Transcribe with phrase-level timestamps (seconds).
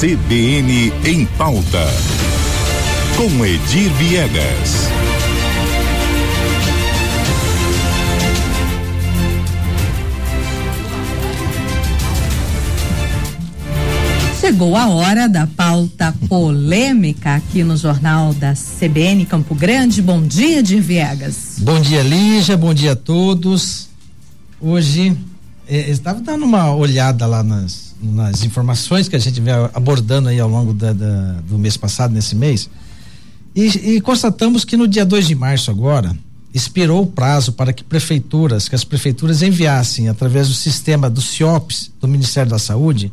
[0.00, 1.84] CBN em pauta.
[3.16, 4.86] Com Edir Viegas.
[14.40, 20.00] Chegou a hora da pauta polêmica aqui no Jornal da CBN Campo Grande.
[20.00, 21.56] Bom dia, Edir Viegas.
[21.58, 22.56] Bom dia, Lígia.
[22.56, 23.88] Bom dia a todos.
[24.60, 25.16] Hoje,
[25.68, 30.40] eh, estava dando uma olhada lá nas, nas informações que a gente vem abordando aí
[30.40, 32.68] ao longo da, da, do mês passado, nesse mês,
[33.54, 36.16] e, e constatamos que no dia 2 de março agora,
[36.52, 41.90] expirou o prazo para que prefeituras, que as prefeituras enviassem através do sistema do CIOPS
[42.00, 43.12] do Ministério da Saúde,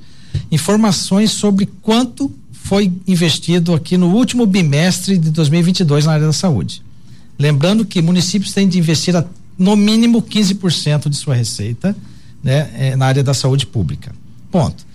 [0.52, 6.82] informações sobre quanto foi investido aqui no último bimestre de 2022 na área da saúde.
[7.38, 9.26] Lembrando que municípios têm de investir a,
[9.58, 11.96] no mínimo 15% de sua receita
[12.46, 14.14] né, eh, na área da saúde pública.
[14.52, 14.86] Ponto.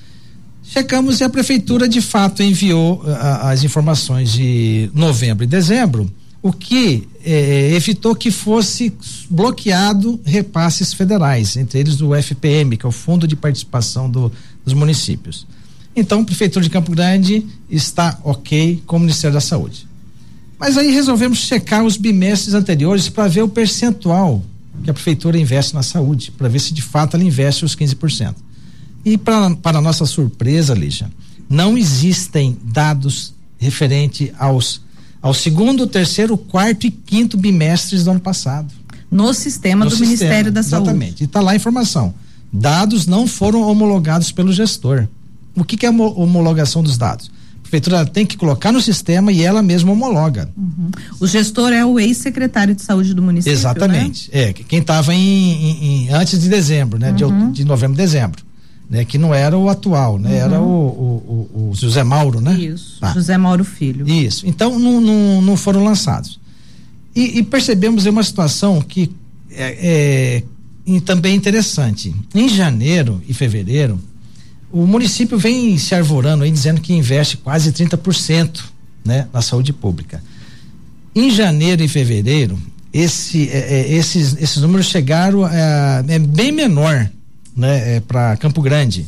[0.63, 5.49] Checamos e a prefeitura de fato enviou a, ah, ah, as informações de novembro e
[5.49, 6.09] dezembro,
[6.41, 8.95] o que eh, evitou que fosse
[9.29, 14.31] bloqueado repasses federais, entre eles o FPM, que é o Fundo de Participação do,
[14.65, 15.45] dos Municípios.
[15.95, 19.89] Então, a Prefeitura de Campo Grande está ok com o Ministério da Saúde.
[20.57, 24.41] Mas aí resolvemos checar os bimestres anteriores para ver o percentual
[24.83, 28.35] que a Prefeitura investe na saúde, para ver se de fato ela investe os 15%.
[29.05, 31.11] E pra, para nossa surpresa, Lígia,
[31.49, 34.81] não existem dados referente aos
[35.23, 38.73] ao segundo, terceiro, quarto e quinto bimestres do ano passado.
[39.11, 40.89] No sistema no do sistema, Ministério da Saúde.
[40.89, 41.23] Exatamente.
[41.23, 42.15] E está lá a informação.
[42.51, 45.07] Dados não foram homologados pelo gestor.
[45.55, 47.31] O que, que é a homologação dos dados?
[47.71, 50.51] A prefeitura tem que colocar no sistema e ela mesma homologa.
[50.57, 50.91] Uhum.
[51.21, 53.53] O gestor é o ex-secretário de saúde do município.
[53.53, 54.29] Exatamente.
[54.33, 54.43] Né?
[54.43, 57.15] É, quem estava em, em, antes de dezembro, né?
[57.23, 57.53] Uhum.
[57.53, 58.43] De, de novembro, dezembro
[58.91, 59.05] né?
[59.05, 60.31] Que não era o atual, né?
[60.31, 60.35] Uhum.
[60.35, 62.55] Era o, o, o, José Mauro, né?
[62.55, 63.13] Isso, ah.
[63.15, 64.07] José Mauro Filho.
[64.09, 66.41] Isso, então não, não, não foram lançados.
[67.15, 69.13] E, e percebemos uma situação que
[69.53, 70.43] é,
[70.89, 72.13] é também interessante.
[72.35, 74.01] Em janeiro e fevereiro,
[74.73, 78.63] o município vem se arvorando aí dizendo que investe quase 30%
[79.05, 80.23] né, na saúde pública.
[81.15, 82.59] Em janeiro e fevereiro,
[82.93, 87.11] esse, é, é esses, esses números chegaram a, é bem menor
[87.57, 89.07] né, é, para Campo Grande.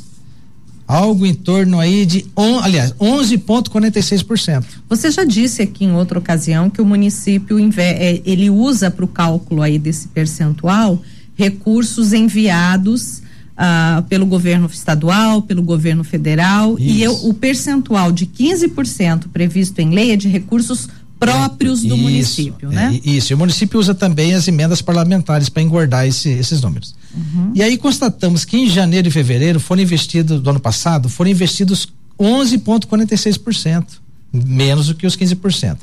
[0.86, 4.64] Algo em torno aí de, on, aliás, 11,46%.
[4.88, 9.08] Você já disse aqui em outra ocasião que o município é, ele usa para o
[9.08, 11.00] cálculo aí desse percentual
[11.34, 13.22] recursos enviados
[13.56, 16.82] ah, pelo governo estadual, pelo governo federal Isso.
[16.82, 21.98] e eu, o percentual de 15% previsto em lei é de recursos próprios do isso,
[21.98, 22.98] município, né?
[23.04, 26.96] É, isso, e o município usa também as emendas parlamentares para engordar esse, esses números.
[27.14, 27.52] Uhum.
[27.54, 31.86] E aí constatamos que em janeiro e fevereiro foram investidos, do ano passado, foram investidos
[32.18, 33.86] 11,46%,
[34.32, 35.76] menos do que os 15%.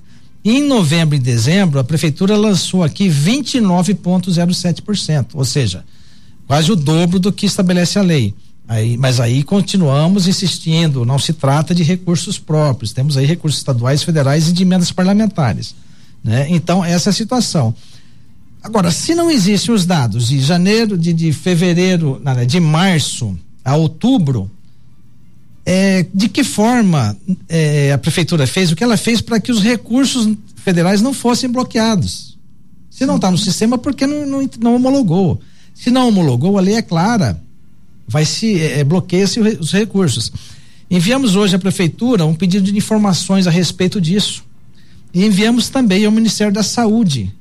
[0.43, 5.85] Em novembro e dezembro, a prefeitura lançou aqui 29,07%, ou seja,
[6.49, 8.33] quase o dobro do que estabelece a lei.
[8.67, 14.01] Aí, mas aí continuamos insistindo, não se trata de recursos próprios, temos aí recursos estaduais,
[14.01, 15.75] federais e de emendas parlamentares.
[16.23, 16.47] Né?
[16.49, 17.75] Então, essa é a situação.
[18.63, 24.49] Agora, se não existem os dados de janeiro, de, de fevereiro, de março a outubro,
[25.63, 27.15] é, de que forma
[27.47, 31.47] é, a prefeitura fez o que ela fez para que os recursos federais não fossem
[31.47, 32.39] bloqueados?
[32.89, 35.39] Se não está no sistema, porque não, não, não homologou?
[35.79, 37.41] Se não homologou, a lei é clara
[38.05, 40.31] vai se é, bloqueia-se os recursos.
[40.91, 44.43] Enviamos hoje à prefeitura um pedido de informações a respeito disso.
[45.13, 47.33] E enviamos também ao Ministério da Saúde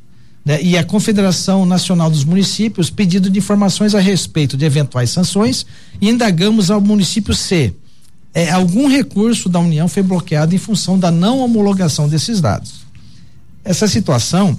[0.44, 5.66] né, e à Confederação Nacional dos Municípios pedido de informações a respeito de eventuais sanções
[6.00, 7.74] e indagamos ao município se
[8.32, 12.86] é, algum recurso da União foi bloqueado em função da não homologação desses dados.
[13.64, 14.56] Essa situação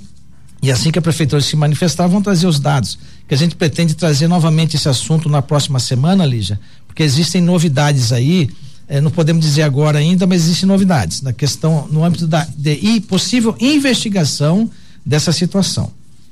[0.62, 3.00] e assim que a prefeitura se manifestar, vão trazer os dados.
[3.30, 8.12] Que a gente pretende trazer novamente esse assunto na próxima semana, Lígia, porque existem novidades
[8.12, 8.50] aí.
[8.88, 13.00] Eh, não podemos dizer agora ainda, mas existem novidades na questão, no âmbito da de,
[13.02, 14.68] possível investigação
[15.06, 15.92] dessa situação.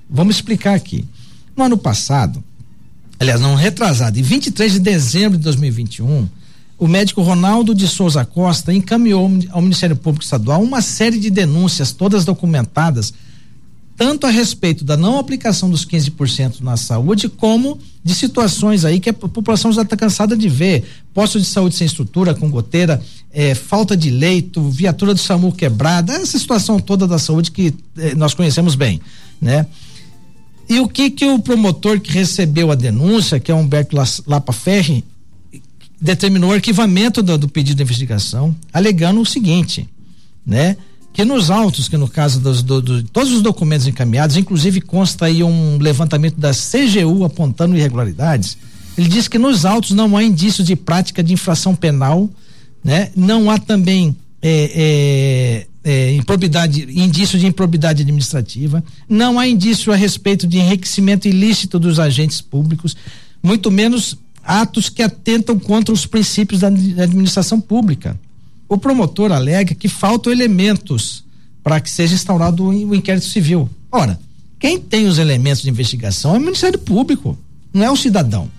[0.10, 1.06] Vamos explicar aqui.
[1.56, 2.44] No ano passado,
[3.19, 6.27] aliás, não retrasado, em 23 de dezembro de 2021,
[6.80, 11.92] o médico Ronaldo de Souza Costa encaminhou ao Ministério Público Estadual uma série de denúncias,
[11.92, 13.13] todas documentadas,
[13.98, 19.10] tanto a respeito da não aplicação dos 15% na saúde, como de situações aí que
[19.10, 20.86] a população já está cansada de ver.
[21.16, 23.02] Posto de saúde sem estrutura, com goteira,
[23.34, 28.14] é, falta de leito, viatura do SAMU quebrada, essa situação toda da saúde que é,
[28.14, 29.02] nós conhecemos bem,
[29.42, 29.66] né?
[30.70, 33.96] E o que que o promotor que recebeu a denúncia, que é Humberto
[34.28, 35.04] Lapa Ferri,
[36.00, 39.90] determinou o arquivamento do, do pedido de investigação, alegando o seguinte,
[40.46, 40.78] né?
[41.18, 45.25] Que nos autos, que no caso dos do, do, todos os documentos encaminhados, inclusive consta
[45.25, 48.56] aí um levantamento da CGU apontando irregularidades,
[48.96, 52.30] ele diz que nos autos não há indícios de prática de infração penal,
[52.84, 53.10] né?
[53.16, 59.96] Não há também é, é, é, improbidade, indício de improbidade administrativa, não há indício a
[59.96, 62.96] respeito de enriquecimento ilícito dos agentes públicos,
[63.42, 68.16] muito menos atos que atentam contra os princípios da administração pública
[68.68, 71.24] o promotor alega que faltam elementos
[71.64, 73.69] para que seja instaurado o inquérito civil.
[73.92, 74.19] Ora,
[74.60, 77.38] quem tem os elementos de investigação é o Ministério Público,
[77.74, 78.50] não é o cidadão.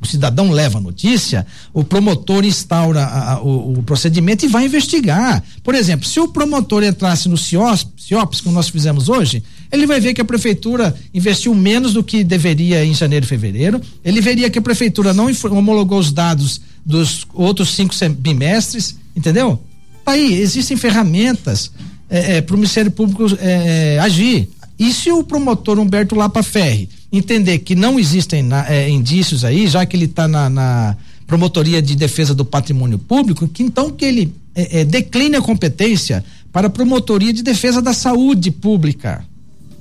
[0.00, 4.66] O cidadão leva a notícia, o promotor instaura a, a, o, o, procedimento e vai
[4.66, 5.42] investigar.
[5.62, 10.00] Por exemplo, se o promotor entrasse no CIOPS, CIOPS, como nós fizemos hoje, ele vai
[10.00, 14.50] ver que a prefeitura investiu menos do que deveria em janeiro e fevereiro, ele veria
[14.50, 19.60] que a prefeitura não homologou os dados dos outros cinco bimestres, entendeu?
[20.06, 21.70] Aí, existem ferramentas
[22.10, 24.48] é, é, para o Ministério Público é, é, agir.
[24.78, 29.66] E se o promotor Humberto Lapa Ferri entender que não existem na, é, indícios aí,
[29.66, 30.96] já que ele está na, na,
[31.26, 36.22] promotoria de defesa do patrimônio público, que então que ele é, decline a competência
[36.52, 39.24] para a promotoria de defesa da saúde pública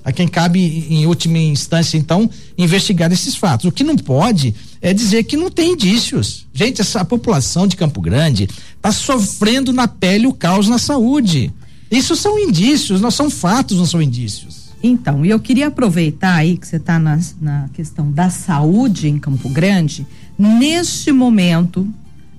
[0.03, 3.65] a quem cabe, em última instância, então, investigar esses fatos.
[3.65, 6.45] O que não pode é dizer que não tem indícios.
[6.53, 11.51] Gente, essa população de Campo Grande está sofrendo na pele o caos na saúde.
[11.89, 14.63] Isso são indícios, não são fatos, não são indícios.
[14.81, 19.17] Então, e eu queria aproveitar aí que você está na, na questão da saúde em
[19.17, 20.05] Campo Grande.
[20.37, 21.87] Neste momento,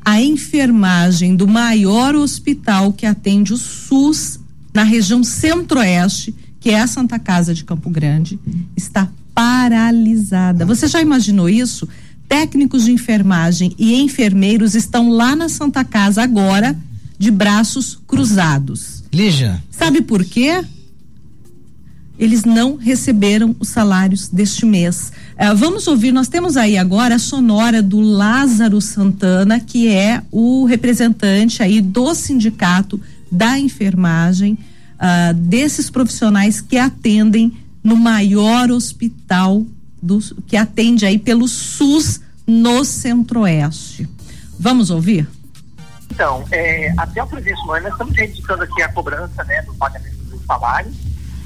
[0.05, 4.39] a enfermagem do maior hospital que atende o SUS
[4.75, 6.35] na região centro-oeste
[6.65, 8.39] que é a Santa Casa de Campo Grande,
[8.75, 10.65] está paralisada.
[10.65, 11.87] Você já imaginou isso?
[12.27, 16.75] Técnicos de enfermagem e enfermeiros estão lá na Santa Casa agora,
[17.19, 19.05] de braços cruzados.
[19.13, 19.63] Lígia.
[19.71, 20.65] Sabe por quê?
[22.19, 25.13] Eles não receberam os salários deste mês.
[25.35, 30.65] Uh, vamos ouvir, nós temos aí agora a sonora do Lázaro Santana, que é o
[30.65, 32.99] representante aí do sindicato
[33.31, 34.57] da enfermagem
[34.95, 39.65] uh, desses profissionais que atendem no maior hospital
[40.03, 44.09] do, que atende aí pelo SUS no Centro-Oeste.
[44.59, 45.29] Vamos ouvir?
[46.11, 50.17] Então, é, até o presente momento, nós estamos registrando aqui a cobrança né, do pagamento
[50.17, 50.93] do salário,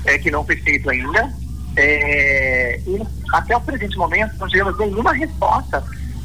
[0.05, 1.33] é, que não foi feito ainda.
[1.77, 3.01] É, e
[3.33, 5.83] até o presente momento, não tivemos nenhuma resposta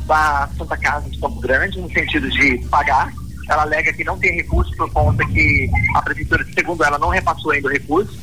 [0.07, 3.13] da Santa Casa de Campo Grande, no sentido de pagar
[3.53, 7.51] ela alega que não tem recurso por conta que a prefeitura, segundo ela, não repassou
[7.51, 8.19] ainda o recurso.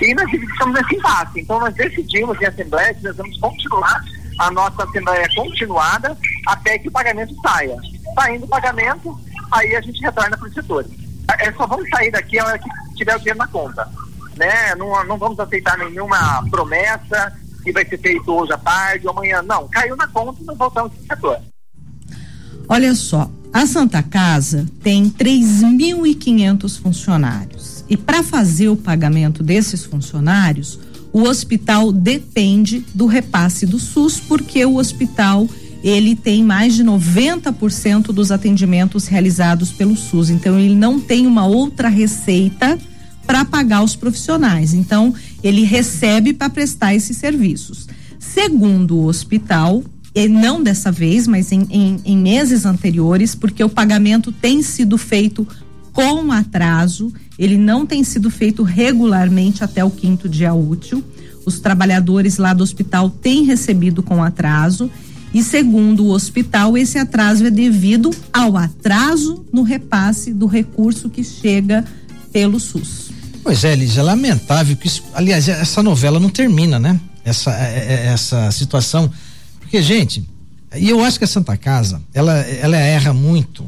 [0.00, 1.40] E nós estamos nesse impasse.
[1.40, 4.04] Então nós decidimos em assembleia que nós vamos continuar
[4.38, 7.76] a nossa assembleia continuada até que o pagamento saia.
[8.14, 9.18] Saindo o pagamento,
[9.52, 10.90] aí a gente retorna para os setores.
[11.38, 13.88] É, só vamos sair daqui a hora que tiver o dinheiro na conta.
[14.36, 14.74] Né?
[14.74, 17.32] Não, não vamos aceitar nenhuma promessa
[17.62, 19.40] que vai ser feito hoje à tarde ou amanhã.
[19.42, 21.38] Não, caiu na conta e nós voltamos para o setor.
[22.68, 27.84] Olha só, a Santa Casa tem 3.500 funcionários.
[27.88, 30.78] E para fazer o pagamento desses funcionários,
[31.12, 35.46] o hospital depende do repasse do SUS, porque o hospital
[35.84, 40.30] ele tem mais de 90% dos atendimentos realizados pelo SUS.
[40.30, 42.78] Então ele não tem uma outra receita
[43.26, 44.72] para pagar os profissionais.
[44.72, 47.86] Então ele recebe para prestar esses serviços.
[48.18, 49.82] Segundo o hospital,
[50.14, 54.98] e não dessa vez, mas em, em, em meses anteriores, porque o pagamento tem sido
[54.98, 55.46] feito
[55.92, 61.02] com atraso, ele não tem sido feito regularmente até o quinto dia útil.
[61.44, 64.90] Os trabalhadores lá do hospital têm recebido com atraso.
[65.34, 71.24] E segundo o hospital, esse atraso é devido ao atraso no repasse do recurso que
[71.24, 71.84] chega
[72.30, 73.10] pelo SUS.
[73.42, 77.00] Pois é, Lígia, é lamentável que isso, aliás, essa novela não termina, né?
[77.24, 79.10] Essa, é, é, essa situação
[79.72, 80.22] porque, gente,
[80.76, 83.64] e eu acho que a Santa Casa, ela, ela erra muito,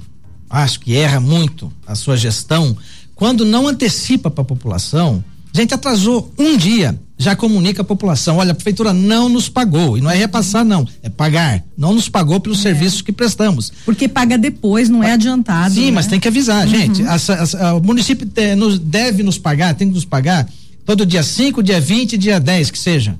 [0.51, 2.77] acho que erra muito a sua gestão,
[3.15, 5.25] quando não antecipa para a população.
[5.55, 9.97] A gente atrasou um dia, já comunica a população, olha, a prefeitura não nos pagou,
[9.97, 12.63] e não é repassar não, é pagar, não nos pagou pelos é.
[12.65, 13.73] serviços que prestamos.
[13.87, 15.73] Porque paga depois, não é adiantado.
[15.73, 15.93] Sim, né?
[15.93, 16.71] mas tem que avisar, uhum.
[16.71, 20.47] gente, a, a, a, o município te, nos, deve nos pagar, tem que nos pagar
[20.85, 23.17] todo dia 5, dia 20, dia 10, que seja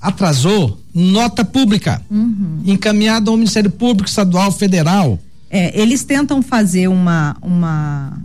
[0.00, 2.62] atrasou, nota pública, uhum.
[2.64, 5.20] encaminhada ao Ministério Público Estadual Federal.
[5.50, 8.18] É, eles tentam fazer uma, uma,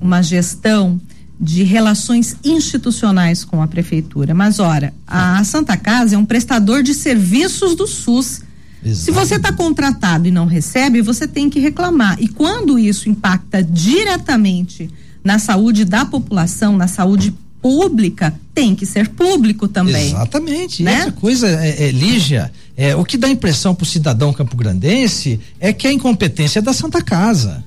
[0.00, 1.00] uma gestão
[1.40, 4.34] de relações institucionais com a prefeitura.
[4.34, 8.42] Mas, ora, a Santa Casa é um prestador de serviços do SUS.
[8.84, 9.04] Exato.
[9.04, 12.16] Se você está contratado e não recebe, você tem que reclamar.
[12.20, 14.90] E quando isso impacta diretamente
[15.22, 20.08] na saúde da população, na saúde pública, tem que ser público também.
[20.08, 20.82] Exatamente.
[20.82, 20.94] Né?
[20.94, 25.72] Essa coisa, é, é, Lígia, é, o que dá impressão para o cidadão campograndense é
[25.72, 27.64] que a incompetência é da Santa Casa.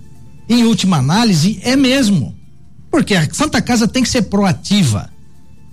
[0.50, 2.36] Em última análise, é mesmo.
[2.92, 5.10] Porque a Santa Casa tem que ser proativa.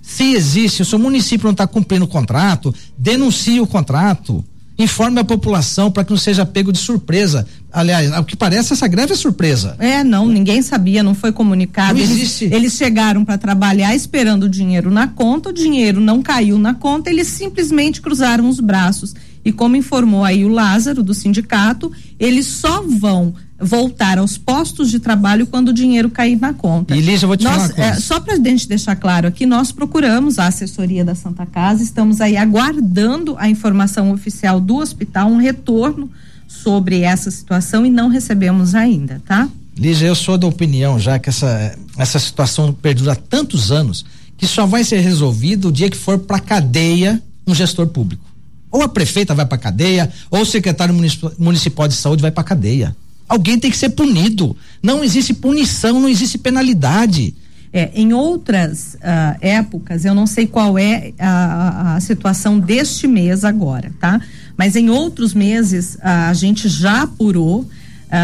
[0.01, 4.43] Se existe, se o seu município não está cumprindo o contrato, denuncie o contrato
[4.81, 7.47] informe a população para que não seja pego de surpresa.
[7.71, 9.75] Aliás, o que parece essa greve é surpresa.
[9.79, 11.93] É, não, ninguém sabia, não foi comunicado.
[11.93, 12.45] Não existe.
[12.45, 16.73] Eles, eles chegaram para trabalhar esperando o dinheiro na conta, o dinheiro não caiu na
[16.73, 19.13] conta, eles simplesmente cruzaram os braços.
[19.43, 24.99] E como informou aí o Lázaro do sindicato, eles só vão voltar aos postos de
[24.99, 26.95] trabalho quando o dinheiro cair na conta.
[26.95, 29.71] E Lígia, vou te nós, falar é, Só para a gente deixar claro aqui, nós
[29.71, 35.37] procuramos a assessoria da Santa Casa, estamos aí aguardando a informação oficial do hospital, um
[35.37, 36.09] retorno
[36.47, 39.47] sobre essa situação e não recebemos ainda, tá?
[39.77, 44.05] Lígia, eu sou da opinião já que essa, essa situação perdura há tantos anos
[44.37, 48.23] que só vai ser resolvido o dia que for para cadeia um gestor público.
[48.71, 50.95] Ou a prefeita vai para cadeia, ou o secretário
[51.37, 52.95] municipal de saúde vai para cadeia.
[53.31, 54.57] Alguém tem que ser punido.
[54.83, 57.33] Não existe punição, não existe penalidade.
[57.71, 63.45] É, em outras uh, épocas, eu não sei qual é a, a, situação deste mês
[63.45, 64.19] agora, tá?
[64.57, 67.69] Mas em outros meses, uh, a gente já apurou uh,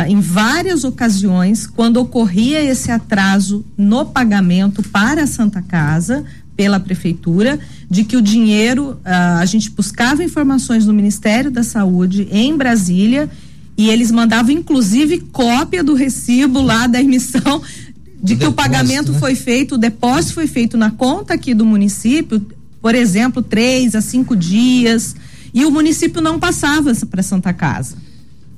[0.10, 7.58] em várias ocasiões, quando ocorria esse atraso no pagamento para a Santa Casa, pela prefeitura,
[7.90, 13.30] de que o dinheiro, a gente buscava informações no Ministério da Saúde em Brasília
[13.78, 17.62] e eles mandavam inclusive cópia do recibo lá da emissão
[18.22, 19.20] de o que depósito, o pagamento né?
[19.20, 22.44] foi feito, o depósito foi feito na conta aqui do município,
[22.82, 25.16] por exemplo, três a cinco dias,
[25.54, 27.96] e o município não passava para Santa Casa.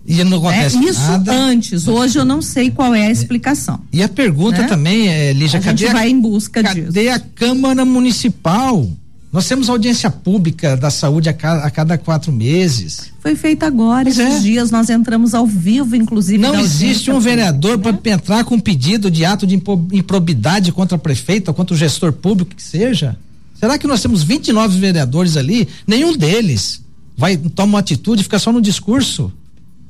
[0.05, 1.31] E não acontece é, isso nada.
[1.31, 1.87] antes.
[1.87, 3.79] Hoje eu não sei qual é a explicação.
[3.93, 4.67] E a pergunta né?
[4.67, 6.93] também é, Lígia, a cadê gente vai em busca cadê disso?
[6.93, 8.89] Cadê a Câmara Municipal?
[9.31, 13.11] Nós temos audiência pública da saúde a cada, a cada quatro meses.
[13.19, 14.39] Foi feita agora, esses é.
[14.39, 16.39] dias nós entramos ao vivo, inclusive.
[16.39, 17.93] Não existe um vereador né?
[17.93, 19.55] para entrar com um pedido de ato de
[19.93, 23.15] improbidade contra a prefeita, contra o gestor público que seja.
[23.59, 25.67] Será que nós temos 29 vereadores ali?
[25.85, 26.81] Nenhum deles
[27.15, 29.31] vai tomar uma atitude, fica só no discurso.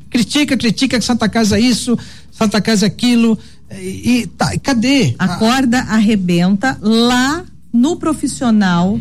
[0.10, 1.98] Critica, critica que Santa Casa é isso,
[2.30, 3.40] Santa Casa é aquilo.
[3.72, 5.16] E, e tá, cadê?
[5.18, 9.00] A corda arrebenta lá no profissional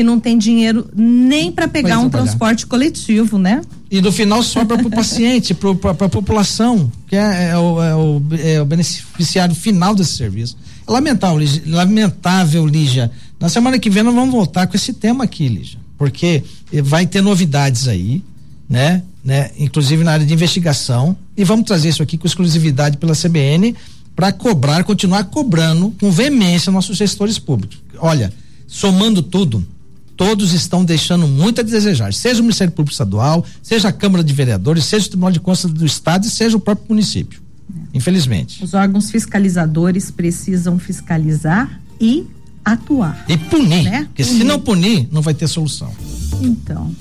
[0.00, 3.60] que não tem dinheiro nem para pegar um transporte coletivo, né?
[3.90, 7.94] E no final sobra para o paciente, para a população, que é, é, o, é,
[7.94, 10.56] o, é, o, beneficiário final desse serviço.
[10.88, 13.10] É lamentável, Lígia, lamentável, Lígia.
[13.38, 16.42] Na semana que vem nós vamos voltar com esse tema aqui, Lígia, porque
[16.82, 18.22] vai ter novidades aí,
[18.66, 19.02] né?
[19.22, 19.50] né?
[19.58, 23.76] Inclusive na área de investigação e vamos trazer isso aqui com exclusividade pela CBN
[24.16, 27.82] para cobrar, continuar cobrando com veemência nossos gestores públicos.
[27.98, 28.32] Olha,
[28.66, 29.62] somando tudo,
[30.20, 34.34] todos estão deixando muito a desejar, seja o Ministério Público Estadual, seja a Câmara de
[34.34, 37.40] Vereadores, seja o Tribunal de Contas do Estado e seja o próprio município.
[37.74, 37.96] É.
[37.96, 38.62] Infelizmente.
[38.62, 42.26] Os órgãos fiscalizadores precisam fiscalizar e
[42.62, 43.24] atuar.
[43.26, 43.84] E punir.
[43.84, 44.04] Né?
[44.08, 44.38] Porque punir.
[44.40, 45.90] se não punir, não vai ter solução.
[46.42, 46.94] Então.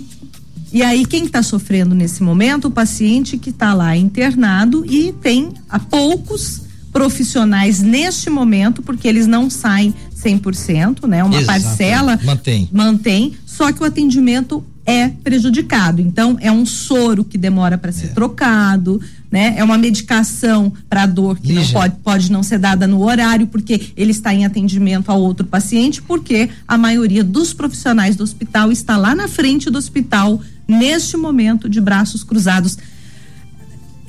[0.71, 2.69] E aí, quem está sofrendo nesse momento?
[2.69, 6.61] O paciente que está lá internado e tem há poucos
[6.93, 11.23] profissionais neste momento, porque eles não saem 100%, né?
[11.23, 12.69] Uma parcela mantém.
[12.71, 16.01] mantém, só que o atendimento é prejudicado.
[16.01, 18.09] Então, é um soro que demora para ser é.
[18.09, 18.99] trocado,
[19.31, 19.53] né?
[19.55, 23.91] É uma medicação para dor que não pode, pode não ser dada no horário, porque
[23.95, 28.97] ele está em atendimento a outro paciente, porque a maioria dos profissionais do hospital está
[28.97, 32.77] lá na frente do hospital neste momento de braços cruzados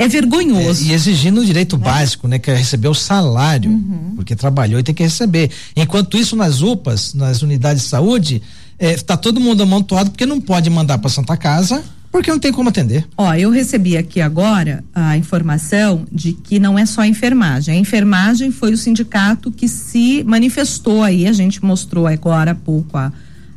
[0.05, 0.85] é vergonhoso.
[0.85, 1.79] É, e exigindo o direito é.
[1.79, 2.39] básico, né?
[2.39, 4.13] Que é receber o salário, uhum.
[4.17, 5.51] porque trabalhou e tem que receber.
[5.77, 8.43] Enquanto isso, nas UPAs, nas unidades de saúde,
[8.79, 12.53] está é, todo mundo amontoado porque não pode mandar para Santa Casa porque não tem
[12.53, 13.07] como atender.
[13.17, 17.77] Ó, eu recebi aqui agora a informação de que não é só a enfermagem.
[17.77, 22.99] A enfermagem foi o sindicato que se manifestou aí, a gente mostrou agora há pouco
[22.99, 23.13] a,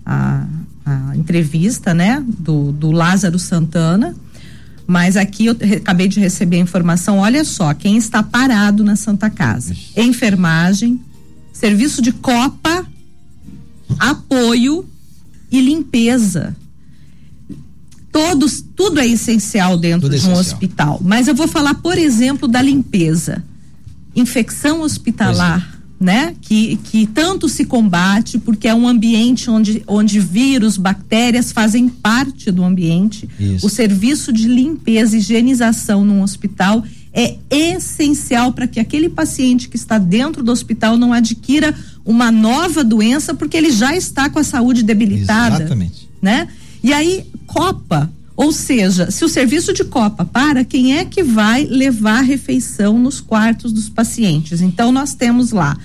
[0.06, 0.46] a,
[0.86, 4.16] a entrevista, né, do, do Lázaro Santana,
[4.94, 9.28] mas aqui eu acabei de receber a informação, olha só, quem está parado na Santa
[9.28, 9.76] Casa?
[9.98, 11.02] Enfermagem,
[11.52, 12.86] serviço de copa,
[13.98, 14.86] apoio
[15.52, 16.56] e limpeza.
[18.12, 20.40] Todos, tudo é essencial dentro tudo de um essencial.
[20.40, 21.02] hospital.
[21.04, 23.44] Mas eu vou falar, por exemplo, da limpeza.
[24.16, 25.73] Infecção hospitalar
[26.04, 26.36] né?
[26.42, 32.52] Que, que tanto se combate, porque é um ambiente onde, onde vírus, bactérias fazem parte
[32.52, 33.28] do ambiente.
[33.40, 33.66] Isso.
[33.66, 36.84] O serviço de limpeza e higienização num hospital
[37.14, 42.84] é essencial para que aquele paciente que está dentro do hospital não adquira uma nova
[42.84, 45.58] doença, porque ele já está com a saúde debilitada.
[45.58, 46.10] Exatamente.
[46.22, 46.50] Né?
[46.84, 51.66] E aí, Copa, ou seja, se o serviço de Copa para, quem é que vai
[51.66, 54.62] levar a refeição nos quartos dos pacientes?
[54.62, 55.78] Então, nós temos lá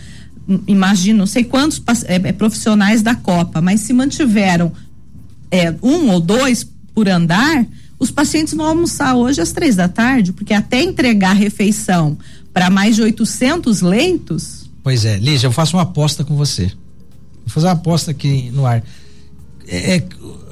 [0.66, 4.72] imagino, não sei quantos é, é, profissionais da Copa, mas se mantiveram
[5.50, 7.66] é, um ou dois por andar,
[7.98, 12.16] os pacientes vão almoçar hoje às três da tarde, porque até entregar refeição
[12.52, 14.70] para mais de 800 leitos.
[14.82, 16.72] Pois é, Lígia, eu faço uma aposta com você.
[17.44, 18.82] Vou fazer uma aposta aqui no ar.
[19.66, 20.02] É,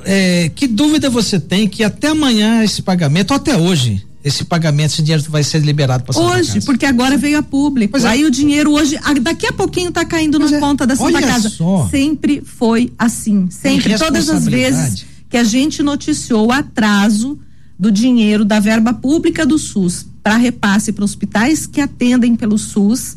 [0.06, 4.44] é, é que dúvida você tem que até amanhã esse pagamento, ou até hoje, esse
[4.44, 7.96] pagamento, esse dinheiro vai ser liberado para Hoje, porque agora veio a público.
[7.96, 8.06] É.
[8.06, 10.58] Aí o dinheiro hoje, daqui a pouquinho está caindo na é.
[10.58, 11.48] conta da Santa Olha Casa.
[11.48, 11.88] Só.
[11.88, 17.38] Sempre foi assim, sempre, todas as vezes que a gente noticiou o atraso
[17.78, 23.16] do dinheiro da verba pública do SUS para repasse para hospitais que atendem pelo SUS,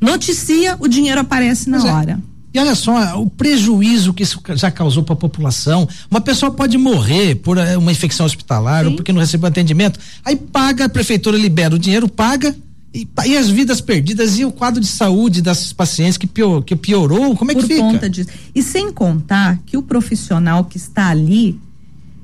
[0.00, 1.92] noticia, o dinheiro aparece na é.
[1.92, 2.22] hora.
[2.56, 5.86] E olha só o prejuízo que isso já causou para a população.
[6.10, 8.90] Uma pessoa pode morrer por eh, uma infecção hospitalar Sim.
[8.90, 10.00] ou porque não recebeu atendimento.
[10.24, 12.56] Aí paga, a prefeitura libera o dinheiro, paga.
[12.94, 16.74] E, e, as vidas perdidas e o quadro de saúde desses pacientes que, pior, que
[16.74, 17.82] piorou, como é Por que fica?
[17.82, 18.30] Por conta disso.
[18.54, 21.60] E sem contar que o profissional que está ali,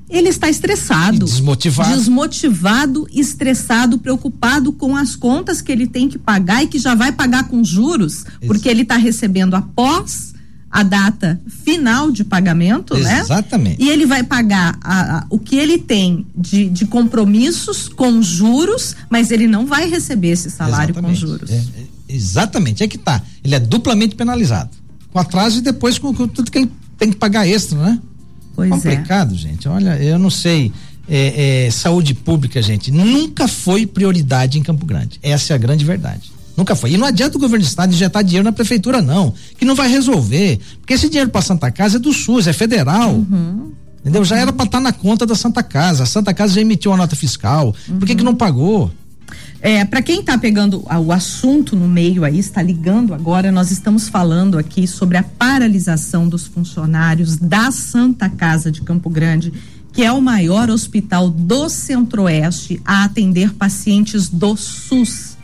[0.09, 1.15] ele está estressado.
[1.15, 1.95] E desmotivado.
[1.95, 7.11] Desmotivado, estressado, preocupado com as contas que ele tem que pagar e que já vai
[7.11, 10.33] pagar com juros, porque ele está recebendo após
[10.73, 13.15] a data final de pagamento, Exatamente.
[13.15, 13.21] né?
[13.21, 13.83] Exatamente.
[13.83, 18.95] E ele vai pagar a, a, o que ele tem de, de compromissos com juros,
[19.07, 21.21] mas ele não vai receber esse salário Exatamente.
[21.21, 21.51] com juros.
[21.51, 23.21] É, é, exatamente, é que tá.
[23.43, 24.71] Ele é duplamente penalizado.
[25.11, 27.99] Com atraso e depois com, com tudo que ele tem que pagar extra, né?
[28.55, 28.73] Pois é.
[28.73, 29.37] Complicado, é.
[29.37, 29.67] gente.
[29.67, 30.71] Olha, eu não sei.
[31.07, 35.19] É, é, saúde pública, gente, nunca foi prioridade em Campo Grande.
[35.21, 36.31] Essa é a grande verdade.
[36.55, 36.91] Nunca foi.
[36.91, 39.33] E não adianta o governo do estado injetar dinheiro na prefeitura, não.
[39.57, 40.59] Que não vai resolver.
[40.79, 43.15] Porque esse dinheiro para Santa Casa é do SUS, é federal.
[43.15, 43.71] Uhum.
[44.01, 44.23] Entendeu?
[44.23, 46.03] Já era para estar tá na conta da Santa Casa.
[46.03, 47.75] A Santa Casa já emitiu a nota fiscal.
[47.87, 47.99] Uhum.
[47.99, 48.91] Por que, que não pagou?
[49.65, 54.09] É, para quem está pegando o assunto no meio aí, está ligando agora, nós estamos
[54.09, 59.53] falando aqui sobre a paralisação dos funcionários da Santa Casa de Campo Grande,
[59.93, 65.37] que é o maior hospital do Centro-Oeste a atender pacientes do SUS.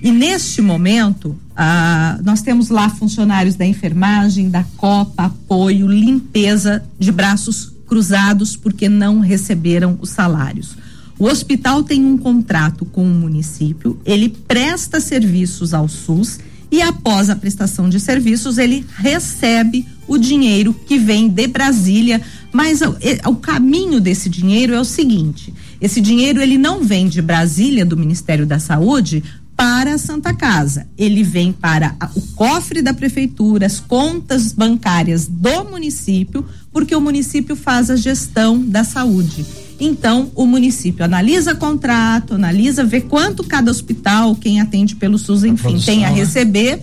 [0.00, 7.10] E neste momento, ah, nós temos lá funcionários da enfermagem, da Copa, apoio, limpeza de
[7.10, 10.76] braços cruzados porque não receberam os salários.
[11.20, 16.40] O hospital tem um contrato com o município, ele presta serviços ao SUS
[16.72, 22.80] e após a prestação de serviços ele recebe o dinheiro que vem de Brasília, mas
[22.80, 22.96] o,
[23.28, 27.98] o caminho desse dinheiro é o seguinte: esse dinheiro ele não vem de Brasília do
[27.98, 29.22] Ministério da Saúde
[29.54, 30.86] para a Santa Casa.
[30.96, 37.54] Ele vem para o cofre da prefeitura, as contas bancárias do município, porque o município
[37.54, 39.44] faz a gestão da saúde.
[39.80, 45.76] Então, o município analisa contrato, analisa, vê quanto cada hospital, quem atende pelo SUS, enfim,
[45.76, 46.16] a tem a né?
[46.16, 46.82] receber.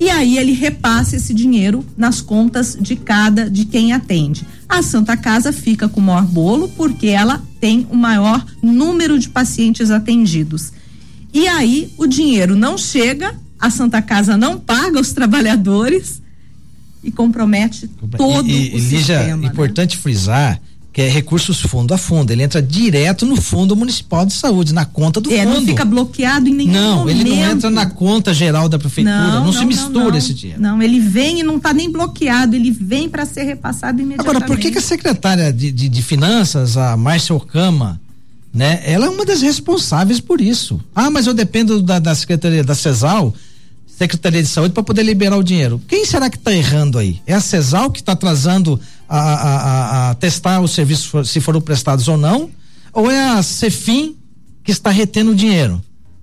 [0.00, 4.44] E aí ele repassa esse dinheiro nas contas de cada de quem atende.
[4.68, 9.28] A Santa Casa fica com o maior bolo porque ela tem o maior número de
[9.28, 10.72] pacientes atendidos.
[11.32, 16.20] E aí o dinheiro não chega, a Santa Casa não paga os trabalhadores
[17.02, 19.36] e compromete todo e, e, o Lígia, sistema.
[19.36, 19.46] Né?
[19.46, 20.02] importante né?
[20.02, 20.60] frisar
[20.94, 22.30] que é recursos fundo a fundo.
[22.30, 25.54] Ele entra direto no Fundo Municipal de Saúde, na conta do é, fundo.
[25.54, 27.16] Não fica bloqueado em nenhum não, momento.
[27.16, 29.18] Não, ele não entra na conta geral da prefeitura.
[29.18, 30.62] Não, não, não se mistura não, esse dinheiro.
[30.62, 32.54] Não, ele vem e não está nem bloqueado.
[32.54, 34.36] Ele vem para ser repassado imediatamente.
[34.36, 38.00] Agora, por que, que a secretária de, de, de Finanças, a Márcia Ocama,
[38.54, 38.80] né?
[38.84, 40.80] Ela é uma das responsáveis por isso.
[40.94, 43.34] Ah, mas eu dependo da, da secretaria da CESAL,
[43.84, 45.82] Secretaria de Saúde, para poder liberar o dinheiro.
[45.88, 47.20] Quem será que está errando aí?
[47.26, 52.08] É a CESAL que está atrasando a, a, a, testar os serviços se foram prestados
[52.08, 52.50] ou não?
[52.92, 54.16] Ou é a Cefim
[54.62, 55.82] que está retendo o dinheiro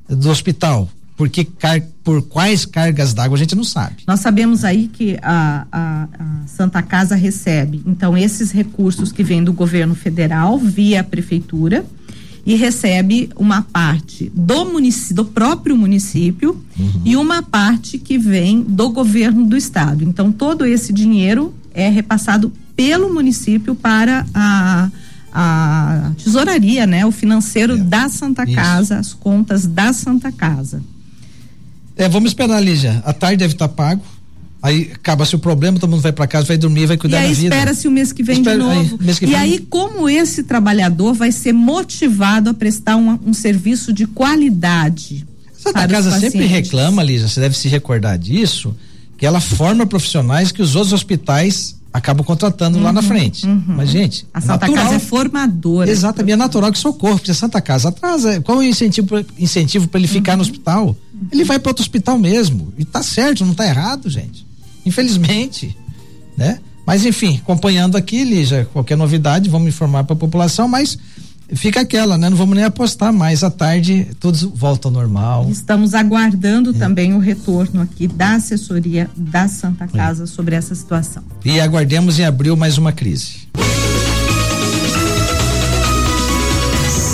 [0.10, 0.89] do hospital?
[1.17, 3.98] Porque car, por quais cargas d'água a gente não sabe.
[4.08, 9.44] Nós sabemos aí que a, a, a, Santa Casa recebe, então, esses recursos que vêm
[9.44, 11.86] do governo federal via a prefeitura
[12.46, 17.02] e recebe uma parte do município, do próprio município uhum.
[17.06, 20.04] e uma parte que vem do governo do estado.
[20.04, 24.89] Então todo esse dinheiro é repassado pelo município para a
[25.34, 27.78] a tesouraria, né, o financeiro é.
[27.78, 28.54] da Santa Isso.
[28.54, 30.84] Casa, as contas da Santa Casa.
[31.96, 33.02] É, vamos esperar, Lígia.
[33.06, 34.04] A tarde deve estar tá pago.
[34.62, 37.39] Aí acaba-se o problema, todo mundo vai para casa, vai dormir, vai cuidar da vida.
[37.39, 39.00] E aí espera-se o mês que vem Espera, de novo.
[39.02, 39.36] Aí, e vem...
[39.36, 45.26] aí, como esse trabalhador vai ser motivado a prestar um, um serviço de qualidade?
[45.54, 48.76] Santa Casa sempre reclama, Lígia, você deve se recordar disso,
[49.17, 53.45] que ela forma profissionais que os outros hospitais acabam contratando uhum, lá na uhum, frente.
[53.45, 53.63] Uhum.
[53.67, 54.25] Mas, gente.
[54.34, 55.91] A Santa natural, Casa é formadora.
[55.91, 58.39] Exatamente, é natural que socorro, porque a Santa Casa atrasa.
[58.41, 60.38] Qual é o incentivo, incentivo para ele ficar uhum.
[60.38, 60.95] no hospital?
[61.32, 62.73] Ele vai para outro hospital mesmo.
[62.77, 64.45] E tá certo, não tá errado, gente.
[64.86, 65.77] Infelizmente,
[66.38, 66.60] né?
[66.86, 70.97] Mas enfim, acompanhando aqui, Lígia, qualquer novidade, vamos informar para a população, mas
[71.56, 72.30] fica aquela, né?
[72.30, 73.44] Não vamos nem apostar mais.
[73.44, 75.48] À tarde, tudo volta ao normal.
[75.50, 76.74] Estamos aguardando é.
[76.74, 80.28] também o retorno aqui da assessoria da Santa Casa é.
[80.28, 81.24] sobre essa situação.
[81.44, 83.48] E aguardemos em abril mais uma crise.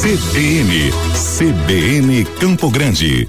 [0.02, 0.91] CBN,
[1.38, 3.26] CBN Campo Grande.